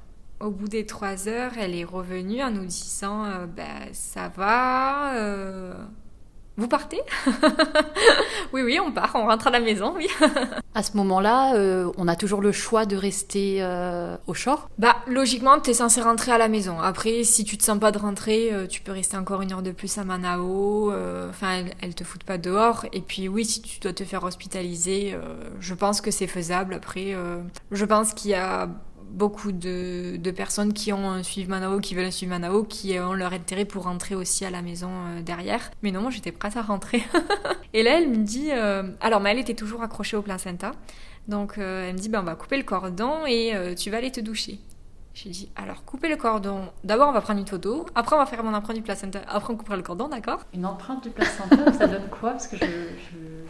[0.41, 5.15] au bout des trois heures, elle est revenue en nous disant euh, bah, Ça va
[5.15, 5.73] euh,
[6.57, 6.99] Vous partez
[8.53, 10.07] Oui, oui, on part, on rentre à la maison, oui.
[10.75, 13.65] à ce moment-là, euh, on a toujours le choix de rester
[14.27, 14.69] au shore?
[14.77, 16.79] Bah, logiquement, tu es censé rentrer à la maison.
[16.79, 19.71] Après, si tu te sens pas de rentrer, tu peux rester encore une heure de
[19.71, 20.91] plus à Manao.
[21.29, 22.85] Enfin, elle, te fout pas dehors.
[22.91, 25.15] Et puis, oui, si tu dois te faire hospitaliser,
[25.59, 26.73] je pense que c'est faisable.
[26.73, 27.15] Après,
[27.71, 28.69] je pense qu'il y a
[29.11, 33.13] beaucoup de, personnes qui ont un suivi Manao, qui veulent un suivi Manao, qui ont
[33.13, 35.71] leur intérêt pour rentrer aussi à la maison euh, derrière.
[35.83, 37.03] Mais non, j'étais prête à rentrer.
[37.73, 38.49] et là, elle me dit...
[38.51, 40.71] Euh, alors, elle était toujours accrochée au placenta.
[41.27, 44.11] Donc, euh, elle me dit, ben, on va couper le cordon et tu vas aller
[44.11, 44.59] te doucher.
[45.13, 46.61] J'ai dit, alors coupez le cordon.
[46.85, 47.85] D'abord, on va prendre une photo.
[47.95, 49.19] Après, on va faire mon empreinte du placenta.
[49.27, 50.39] Après, on coupera le cordon, d'accord?
[50.53, 52.31] Une empreinte du placenta, ça donne quoi?
[52.31, 52.65] Parce que je,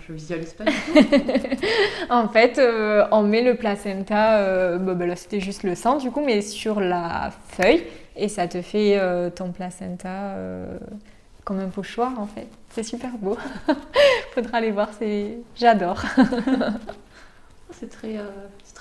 [0.08, 1.66] je, visualise pas du tout.
[2.10, 6.10] en fait, euh, on met le placenta, euh, bah, là c'était juste le sang du
[6.10, 7.84] coup, mais sur la feuille.
[8.16, 10.36] Et ça te fait euh, ton placenta
[11.46, 12.48] comme un pochoir en fait.
[12.70, 13.38] C'est super beau.
[14.34, 15.38] Faudra aller voir, c'est...
[15.56, 16.02] j'adore.
[17.72, 18.18] c'est très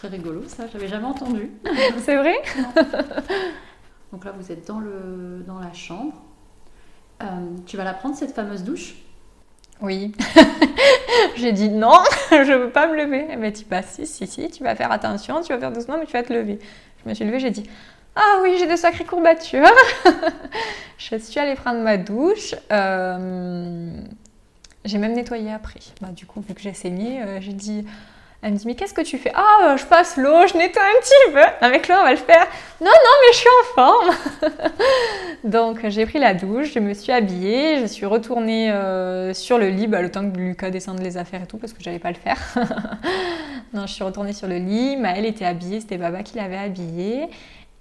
[0.01, 0.65] très rigolo, ça.
[0.73, 1.51] J'avais jamais entendu.
[1.99, 2.37] C'est vrai
[4.13, 6.15] Donc là, vous êtes dans, le, dans la chambre.
[7.23, 7.27] Euh,
[7.67, 8.95] tu vas la prendre, cette fameuse douche?
[9.83, 10.13] Oui.
[11.37, 11.99] J'ai dit non,
[12.31, 13.27] je veux pas me lever.
[13.29, 15.99] Elle m'a dit, bah si, si, si, tu vas faire attention, tu vas faire doucement,
[15.99, 16.59] mais tu vas te lever.
[17.05, 17.69] Je me suis levée, j'ai dit,
[18.17, 19.69] Ah oui, j'ai de sacrées courbatures.
[20.97, 22.55] je suis allée prendre ma douche.
[22.73, 23.91] Euh,
[24.87, 25.81] j'ai même nettoyé après.
[26.01, 27.85] Bah, du coup, vu que j'ai saigné, euh, j'ai dit
[28.43, 29.33] elle me dit, mais qu'est-ce que tu fais?
[29.35, 31.43] Ah, je passe l'eau, je nettoie un petit peu.
[31.61, 32.47] Avec l'eau, on va le faire.
[32.81, 34.11] Non, non, mais je suis en forme.
[35.45, 39.69] Donc, j'ai pris la douche, je me suis habillée, je suis retournée euh, sur le
[39.69, 42.13] lit, bah, le temps que Lucas descende les affaires et tout, parce que j'allais pas
[42.13, 42.39] le faire.
[43.75, 44.97] non, je suis retournée sur le lit.
[44.97, 47.29] Maëlle était habillée, c'était Baba qui l'avait habillée.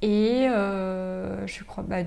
[0.02, 1.98] Et euh, je crois, bah,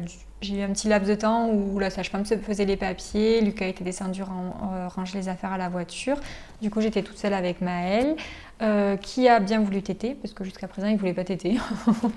[0.41, 3.67] j'ai eu un petit laps de temps où la sage-femme se faisait les papiers, Lucas
[3.67, 6.17] était descendu euh, ranger les affaires à la voiture.
[6.63, 8.17] Du coup, j'étais toute seule avec Maëlle,
[8.63, 11.59] euh, qui a bien voulu téter, parce que jusqu'à présent, il ne voulait pas téter.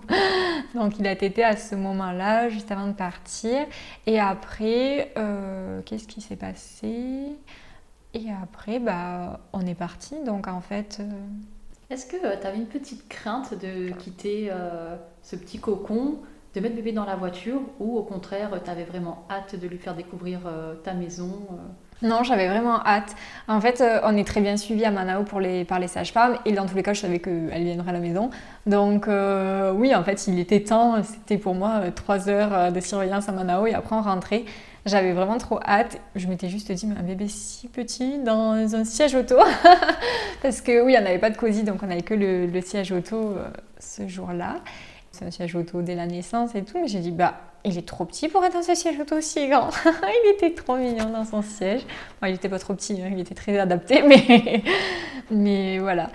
[0.75, 3.65] Donc, il a tété à ce moment-là, juste avant de partir.
[4.07, 5.13] Et après,
[5.85, 7.35] qu'est-ce qui s'est passé?
[8.13, 10.15] Et après, bah, on est parti.
[10.25, 11.01] Donc, en fait.
[11.89, 14.51] Est-ce que tu avais une petite crainte de quitter
[15.21, 16.21] ce petit cocon
[16.55, 19.77] de mettre bébé dans la voiture ou au contraire, tu avais vraiment hâte de lui
[19.77, 21.55] faire découvrir euh, ta maison euh?
[22.01, 23.15] Non, j'avais vraiment hâte.
[23.47, 26.37] En fait, euh, on est très bien suivi à Manao pour les, par les sages-femmes
[26.45, 28.29] et dans tous les cas, je savais qu'elle viendrait à la maison.
[28.65, 31.01] Donc oui, en fait, il était temps.
[31.03, 34.43] C'était pour moi trois heures de surveillance à Manao et après on rentrait.
[34.85, 35.99] J'avais vraiment trop hâte.
[36.15, 39.35] Je m'étais juste dit, mais un bébé si petit dans un siège auto.
[40.41, 43.35] Parce que oui, on n'avait pas de cosy, donc on n'avait que le siège auto
[43.79, 44.57] ce jour-là.
[45.21, 48.05] Un siège auto dès la naissance et tout, mais j'ai dit, bah, il est trop
[48.05, 49.69] petit pour être dans ce siège auto aussi grand.
[49.85, 51.81] il était trop mignon dans son siège.
[52.23, 54.63] il était pas trop petit, hein, il était très adapté, mais,
[55.31, 56.09] mais voilà.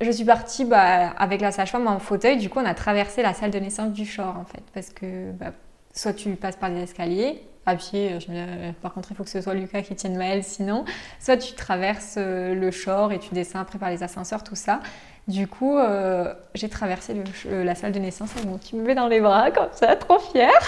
[0.00, 3.34] Je suis partie bah, avec la sage-femme en fauteuil, du coup, on a traversé la
[3.34, 5.52] salle de naissance du shore en fait, parce que bah,
[5.92, 8.72] soit tu passes par les escaliers, à pied, je me...
[8.72, 10.84] par contre, il faut que ce soit Lucas qui tienne Maëlle sinon,
[11.20, 14.80] soit tu traverses euh, le shore et tu descends après par les ascenseurs, tout ça.
[15.28, 17.14] Du coup, euh, j'ai traversé
[17.50, 20.58] la salle de naissance avec mon petit bébé dans les bras, comme ça, trop fière.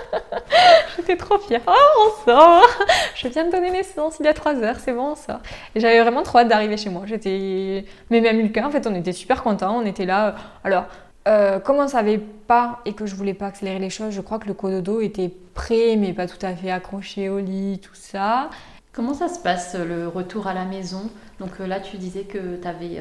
[0.96, 1.62] J'étais trop fière.
[1.66, 1.72] Oh,
[2.04, 2.68] on sort
[3.14, 5.40] Je viens de donner naissance il y a 3 heures, c'est bon, on sort.
[5.74, 7.04] J'avais vraiment trop hâte d'arriver chez moi.
[7.06, 7.86] J'étais...
[8.10, 9.78] Mais même Lucas, en fait, on était super contents.
[9.78, 10.34] On était là.
[10.62, 10.84] Alors,
[11.26, 14.20] euh, comme on ne savait pas et que je voulais pas accélérer les choses, je
[14.20, 17.94] crois que le cododo était prêt, mais pas tout à fait accroché au lit, tout
[17.94, 18.50] ça.
[18.92, 21.08] Comment ça se passe le retour à la maison?
[21.40, 23.00] Donc euh, là, tu disais que tu avais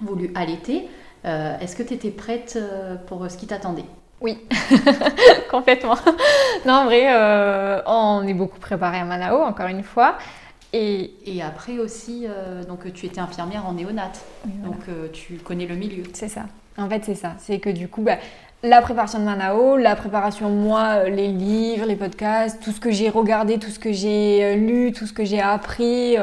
[0.00, 0.88] voulu allaiter.
[1.24, 3.84] Euh, est-ce que tu étais prête euh, pour ce qui t'attendait?
[4.20, 4.38] Oui,
[5.50, 5.96] complètement.
[6.64, 10.16] Non, en vrai, euh, on est beaucoup préparé à Manao, encore une fois.
[10.72, 12.26] Et, et après aussi,
[12.68, 14.80] donc tu étais infirmière en néonate, donc
[15.12, 16.02] tu connais le milieu.
[16.12, 16.42] C'est ça.
[16.76, 17.34] En fait, c'est ça.
[17.38, 18.16] C'est que du coup, bah,
[18.62, 23.08] la préparation de Manao, la préparation moi, les livres, les podcasts, tout ce que j'ai
[23.08, 26.16] regardé, tout ce que j'ai lu, tout ce que j'ai appris,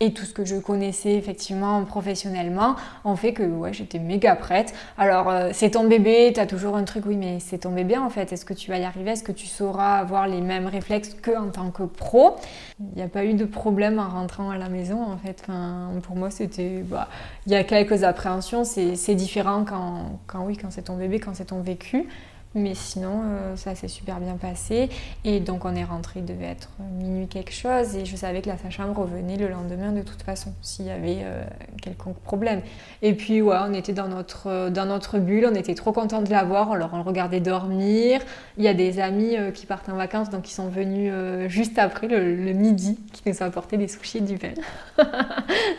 [0.00, 4.74] et tout ce que je connaissais effectivement professionnellement ont fait que ouais, j'étais méga prête.
[4.96, 7.96] Alors euh, c'est ton bébé, tu as toujours un truc, oui mais c'est ton bébé
[7.96, 10.66] en fait, est-ce que tu vas y arriver, est-ce que tu sauras avoir les mêmes
[10.66, 12.36] réflexes qu'en tant que pro?
[12.80, 15.42] Il n'y a pas eu de problème en rentrant à la maison en fait.
[15.42, 17.08] Enfin, pour moi c'était, bah,
[17.46, 21.34] il y a quelques appréhensions, c'est différent quand, quand oui, quand c'est ton bébé, quand
[21.34, 22.06] c'est ton vécu.
[22.54, 24.88] Mais sinon, euh, ça s'est super bien passé.
[25.24, 27.94] Et donc, on est rentré, il devait être minuit quelque chose.
[27.94, 31.18] Et je savais que la sage-femme revenait le lendemain de toute façon, s'il y avait
[31.22, 31.44] euh,
[31.82, 32.62] quelconque problème.
[33.02, 35.46] Et puis, ouais, on était dans notre, euh, dans notre bulle.
[35.50, 36.72] On était trop contents de la voir.
[36.72, 38.22] Alors, on le regardait dormir.
[38.56, 41.12] Il y a des amis qui partent en vacances, donc ils sont venus
[41.48, 44.54] juste après, le, le, midi, qui nous ont apporté des sushis et du pain.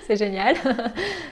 [0.08, 0.56] C'est génial.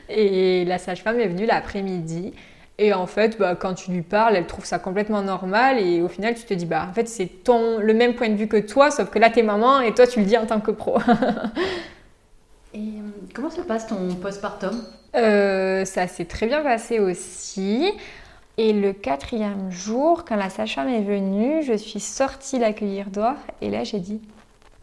[0.09, 2.33] Et la sage-femme est venue l'après-midi.
[2.79, 5.79] Et en fait, bah, quand tu lui parles, elle trouve ça complètement normal.
[5.79, 8.35] Et au final, tu te dis, bah, en fait, c'est ton, le même point de
[8.35, 10.59] vue que toi, sauf que là, t'es maman et toi, tu le dis en tant
[10.59, 10.99] que pro.
[12.73, 14.83] et euh, comment se passe ton postpartum?
[15.15, 17.91] Euh, Ça s'est très bien passé aussi.
[18.57, 23.35] Et le quatrième jour, quand la sage-femme est venue, je suis sortie l'accueillir dehors.
[23.61, 24.21] Et là, j'ai dit,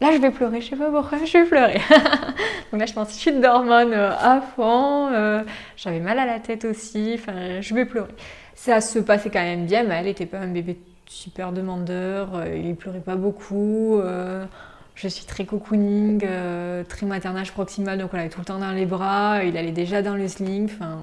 [0.01, 1.79] Là, je vais pleurer, je sais pas pourquoi, je vais pleurer.
[2.71, 5.07] Donc là, je pense chute d'hormones euh, à fond.
[5.13, 5.43] Euh,
[5.77, 7.13] j'avais mal à la tête aussi.
[7.15, 8.11] Enfin, je vais pleurer.
[8.55, 12.35] Ça se passait quand même bien, mais elle n'était pas un bébé super demandeur.
[12.35, 14.01] Euh, il pleurait pas beaucoup.
[14.95, 16.25] je suis très cocooning,
[16.89, 19.43] très maternage proximal, donc on l'avait tout le temps dans les bras.
[19.45, 20.65] Il allait déjà dans le sling.
[20.65, 20.99] Enfin,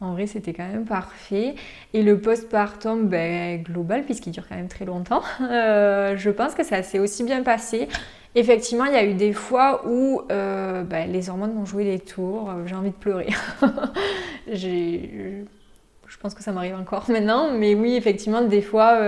[0.00, 1.54] en vrai, c'était quand même parfait.
[1.92, 6.64] Et le postpartum, ben, global, puisqu'il dure quand même très longtemps, euh, je pense que
[6.64, 7.88] ça s'est aussi bien passé.
[8.34, 12.00] Effectivement, il y a eu des fois où euh, ben, les hormones m'ont joué des
[12.00, 12.50] tours.
[12.50, 13.28] Euh, j'ai envie de pleurer.
[14.52, 18.98] je pense que ça m'arrive encore maintenant, mais oui, effectivement, des fois,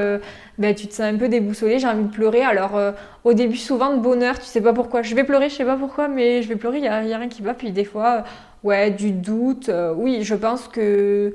[0.59, 2.43] ben, tu te sens un peu déboussolé, j'ai envie de pleurer.
[2.43, 2.81] Alors,
[3.25, 5.03] au début, souvent de bonheur, tu sais pas pourquoi.
[5.03, 7.29] Je vais pleurer, je sais pas pourquoi, mais je vais pleurer, il n'y a, rien
[7.29, 7.55] qui va.
[7.55, 8.23] Puis des fois,
[8.67, 9.69] ouais, du doute.
[9.69, 11.33] Euh, oui, je pense que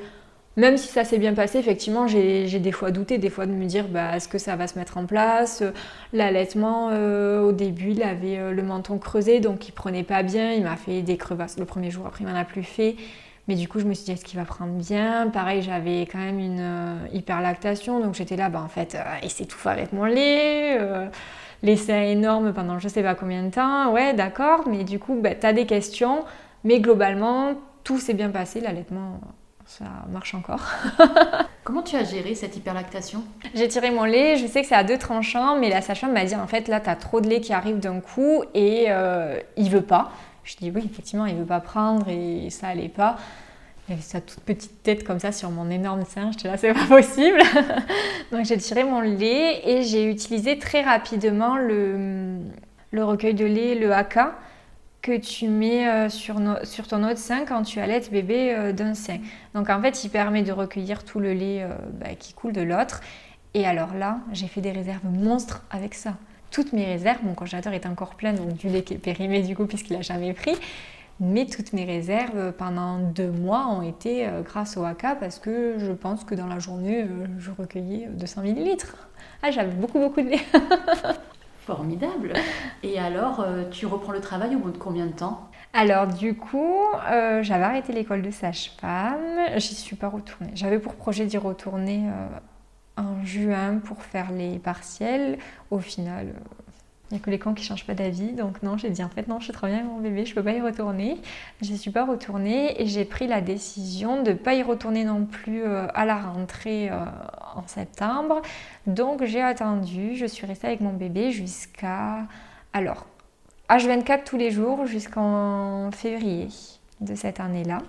[0.58, 3.66] même si ça s'est bien passé, effectivement, j'ai des fois douté, des fois de me
[3.66, 5.64] dire bah, est-ce que ça va se mettre en place?
[6.14, 10.52] L'allaitement, euh, au début, il avait euh, le menton creusé, donc il prenait pas bien.
[10.52, 12.96] Il m'a fait des crevasses le premier jour, après il m'en a plus fait.
[13.48, 15.30] Mais du coup, je me suis dit est-ce qu'il va prendre bien?
[15.30, 19.68] Pareil, j'avais quand même une euh, hyperlactation, donc j'étais là, bah, en fait, il s'étouffe
[19.68, 20.78] avec mon lait.
[21.64, 23.92] les seins pendant je sais pas combien de temps.
[23.94, 26.26] Ouais, d'accord, mais du coup, bah, tu des questions.
[26.64, 29.20] Mais globalement, tout s'est bien passé, l'allaitement
[29.66, 30.62] ça marche encore.
[31.64, 33.24] Comment tu as géré cette hyperlactation?
[33.54, 36.26] J'ai tiré mon lait, je sais que c'est à deux tranchants, mais la sage-femme m'a
[36.26, 39.40] dit en fait là tu as trop de lait qui arrive d'un coup et euh,
[39.56, 40.12] il veut pas.
[40.44, 43.18] Je dis oui, effectivement, il veut pas prendre et ça allait pas.
[43.88, 46.74] Il avait sa toute petite tête comme ça sur mon énorme sein, j'étais là, c'est
[46.74, 47.40] pas possible.
[48.32, 52.40] Donc j'ai tiré mon lait et j'ai utilisé très rapidement le,
[52.92, 54.36] le recueil de lait, le haka
[55.02, 59.18] que tu mets euh, sur, ton autre sein quand tu allaites bébé euh, d'un sein.
[59.56, 62.62] Donc en fait, il permet de recueillir tout le lait euh, bah, qui coule de
[62.62, 63.02] l'autre.
[63.54, 66.16] Et alors là, j'ai fait des réserves monstres avec ça.
[66.52, 69.56] Toutes mes réserves, mon congélateur est encore plein, donc du lait qui est périmé du
[69.56, 70.56] coup puisqu'il n'a jamais pris.
[71.20, 75.92] Mais toutes mes réserves pendant deux mois ont été grâce au AK parce que je
[75.92, 77.06] pense que dans la journée,
[77.38, 78.96] je recueillais 200 millilitres.
[79.44, 80.40] Ah, j'avais beaucoup beaucoup de lait.
[81.66, 82.34] Formidable.
[82.84, 85.50] Et alors, euh, tu reprends le travail au bout de combien de temps?
[85.74, 90.52] Alors du coup, euh, j'avais arrêté l'école de sage-femme, j'y suis pas retournée.
[90.54, 95.38] J'avais pour projet d'y retourner euh, en juin pour faire les partiels.
[95.70, 96.34] Au final,
[97.12, 98.32] il n'y a que les camps qui ne changent pas d'avis.
[98.32, 100.32] Donc non, j'ai dit en fait non, je suis trop bien avec mon bébé, je
[100.32, 101.18] ne peux pas y retourner.
[101.62, 105.04] Je ne suis pas retournée et j'ai pris la décision de ne pas y retourner
[105.04, 107.04] non plus euh, à la rentrée euh,
[107.56, 108.42] en septembre.
[108.88, 112.28] Donc j'ai attendu, je suis restée avec mon bébé jusqu'à...
[112.74, 113.06] Alors,
[113.70, 116.48] H24 tous les jours jusqu'en février
[117.02, 117.80] de cette année-là.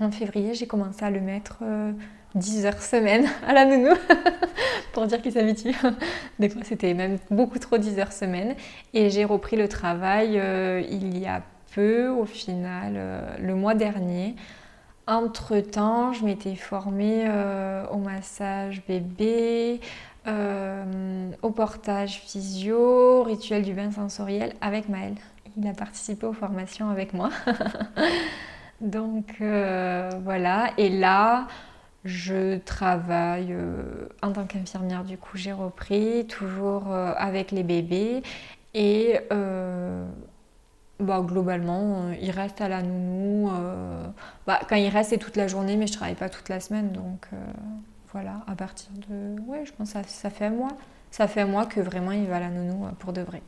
[0.00, 1.58] En février, j'ai commencé à le mettre...
[1.62, 1.92] Euh,
[2.34, 3.94] 10 heures semaine à la nounou
[4.92, 5.74] pour dire qu'il s'habitue.
[6.38, 8.54] Des fois, c'était même beaucoup trop 10 heures semaine.
[8.92, 11.42] Et j'ai repris le travail euh, il y a
[11.74, 14.36] peu, au final, euh, le mois dernier.
[15.06, 19.80] Entre-temps, je m'étais formée euh, au massage bébé,
[21.42, 25.14] au portage physio, rituel du bain sensoriel avec Maël.
[25.58, 27.28] Il a participé aux formations avec moi.
[28.84, 31.48] Donc voilà, et là,
[32.04, 38.22] je travaille euh, en tant qu'infirmière, du coup j'ai repris, toujours euh, avec les bébés.
[38.74, 40.06] Et euh,
[41.00, 43.50] bah, globalement, il reste à la nounou.
[44.46, 46.92] Bah, quand il reste, c'est toute la journée, mais je travaille pas toute la semaine.
[46.92, 47.28] Donc
[48.12, 49.40] voilà, à partir de.
[49.42, 50.72] Ouais, je pense que ça, ça fait un mois.
[51.10, 53.42] Ça fait un mois que vraiment il va à la nounou pour de vrai.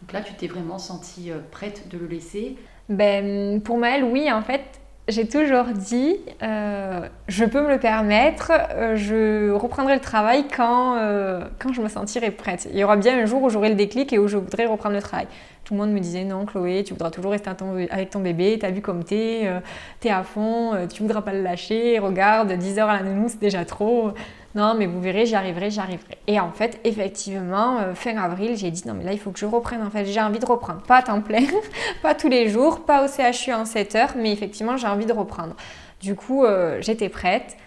[0.00, 2.56] Donc là, tu t'es vraiment sentie prête de le laisser
[2.88, 4.62] ben, Pour Maëlle, oui, en fait
[5.08, 10.96] j'ai toujours dit, euh, je peux me le permettre, euh, je reprendrai le travail quand,
[10.96, 12.68] euh, quand je me sentirai prête.
[12.72, 14.96] Il y aura bien un jour où j'aurai le déclic et où je voudrais reprendre
[14.96, 15.28] le travail.
[15.62, 17.50] Tout le monde me disait, non Chloé, tu voudras toujours rester
[17.90, 19.50] avec ton bébé, t'as vu comme t'es,
[19.98, 23.40] t'es à fond, tu voudras pas le lâcher, regarde, 10 heures à la nounou, c'est
[23.40, 24.12] déjà trop
[24.56, 25.80] non, mais vous verrez, j'y arriverai, j'y.
[26.26, 29.38] Et en fait, effectivement, euh, fin avril, j'ai dit non, mais là, il faut que
[29.38, 29.82] je reprenne.
[29.82, 30.80] En fait, j'ai envie de reprendre.
[30.80, 31.44] Pas à temps plein,
[32.02, 35.12] pas tous les jours, pas au CHU en 7 heures, mais effectivement, j'ai envie de
[35.12, 35.54] reprendre.
[36.00, 37.58] Du coup, euh, j'étais prête.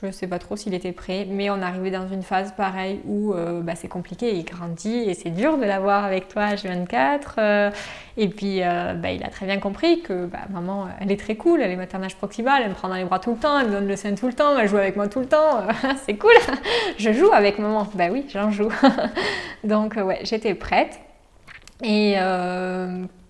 [0.00, 3.00] Je ne sais pas trop s'il était prêt, mais on arrivait dans une phase pareille
[3.04, 7.20] où euh, bah, c'est compliqué, il grandit et c'est dur de l'avoir avec toi H24.
[7.36, 7.70] Euh,
[8.16, 11.36] et puis euh, bah, il a très bien compris que bah, maman, elle est très
[11.36, 13.66] cool, elle est maternage proximal, elle me prend dans les bras tout le temps, elle
[13.66, 15.64] me donne le sein tout le temps, elle joue avec moi tout le temps,
[16.06, 16.32] c'est cool.
[16.98, 18.72] je joue avec maman, bah oui, j'en joue.
[19.64, 20.98] Donc ouais, j'étais prête.
[21.82, 22.16] Et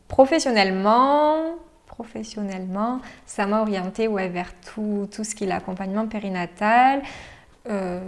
[0.06, 1.56] professionnellement,
[2.00, 7.02] professionnellement, ça m'a orientée ouais, vers tout, tout ce qui est l'accompagnement périnatal.
[7.68, 8.00] Euh,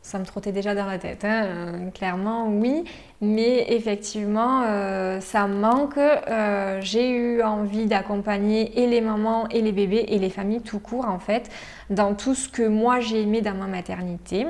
[0.00, 2.84] ça me trottait déjà dans la tête, hein, euh, clairement oui,
[3.20, 5.98] mais effectivement euh, ça manque.
[6.82, 11.08] J'ai eu envie d'accompagner et les mamans et les bébés et les familles tout court
[11.08, 11.50] en fait
[11.90, 14.46] dans tout ce que moi j'ai aimé dans ma maternité.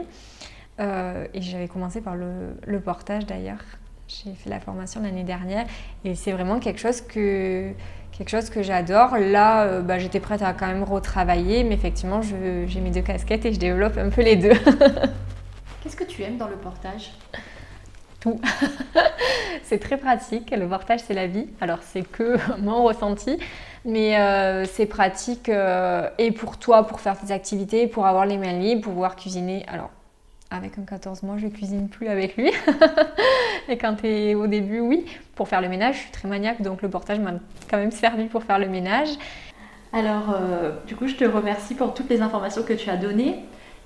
[0.79, 3.65] et j'avais commencé par le, le portage d'ailleurs.
[4.09, 5.67] J'ai fait la formation l'année dernière
[6.05, 7.73] et c'est vraiment quelque chose que,
[8.17, 9.17] quelque chose que j'adore.
[9.19, 13.45] Là, euh, bah, j'étais prête à quand même retravailler, mais effectivement, j'ai mes deux casquettes
[13.45, 14.53] et je développe un peu les deux.
[15.83, 17.13] Qu'est-ce que tu aimes dans le portage?
[18.21, 18.41] Tout.
[19.63, 20.51] c'est très pratique.
[20.51, 21.47] Le portage, c'est la vie.
[21.61, 23.39] Alors, c'est que mon ressenti,
[23.85, 28.39] mais euh, c'est pratique euh, et pour toi, pour faire tes activités, pour avoir les
[28.39, 29.65] mains libres, pour pouvoir cuisiner.
[29.69, 29.91] Alors,
[30.57, 32.51] avec un 14 mois, je cuisine plus avec lui.
[33.69, 35.07] et quand tu es au début, oui.
[35.35, 37.33] Pour faire le ménage, je suis très maniaque, donc le portage m'a
[37.71, 39.11] quand même servi pour faire le ménage.
[39.93, 43.37] Alors, euh, du coup, je te remercie pour toutes les informations que tu as données.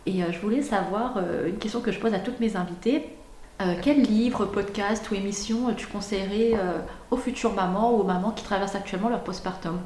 [0.07, 3.05] Et je voulais savoir une question que je pose à toutes mes invitées.
[3.83, 6.55] quel livre, podcast ou émission tu conseillerais
[7.11, 9.79] aux futures mamans ou aux mamans qui traversent actuellement leur postpartum?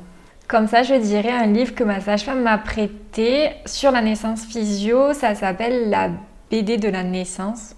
[0.46, 5.14] Comme ça, je dirais un livre que ma sage-femme m'a prêté sur la naissance physio.
[5.14, 6.10] Ça s'appelle La
[6.50, 7.74] BD de la naissance.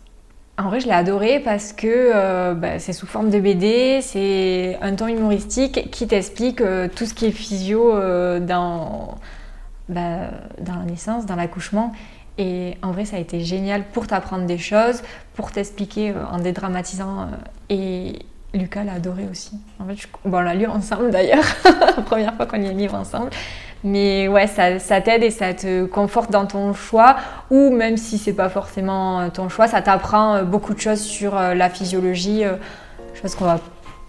[0.59, 4.79] En vrai, je l'ai adoré parce que euh, bah, c'est sous forme de BD, c'est
[4.81, 9.19] un ton humoristique qui t'explique euh, tout ce qui est physio euh, dans,
[9.91, 11.93] bah, dans la naissance, dans l'accouchement.
[12.39, 15.03] Et en vrai, ça a été génial pour t'apprendre des choses,
[15.35, 17.29] pour t'expliquer en dédramatisant.
[17.69, 18.19] et
[18.55, 19.59] Lucas l'a adoré aussi.
[19.79, 23.31] En fait, on l'a lu ensemble d'ailleurs, la première fois qu'on lit un livre ensemble.
[23.87, 27.15] Mais ouais, ça, ça t'aide et ça te conforte dans ton choix,
[27.53, 31.01] ou même si c'est pas forcément euh, ton choix, ça t'apprend euh, beaucoup de choses
[31.01, 32.43] sur euh, la physiologie,
[33.15, 33.61] chose qu'on va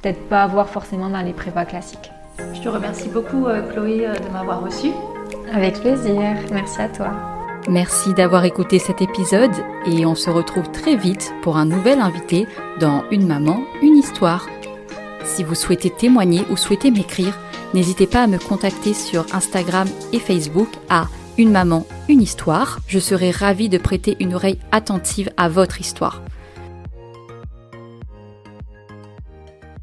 [0.01, 2.11] peut-être pas avoir forcément dans les prépas classiques.
[2.55, 4.91] Je te remercie beaucoup Chloé de m'avoir reçue.
[5.53, 7.11] Avec plaisir, merci à toi.
[7.69, 9.53] Merci d'avoir écouté cet épisode
[9.85, 12.47] et on se retrouve très vite pour un nouvel invité
[12.79, 14.47] dans Une maman, une histoire.
[15.23, 17.37] Si vous souhaitez témoigner ou souhaitez m'écrire,
[17.73, 21.07] n'hésitez pas à me contacter sur Instagram et Facebook à
[21.37, 22.79] Une maman, une histoire.
[22.87, 26.21] Je serai ravie de prêter une oreille attentive à votre histoire.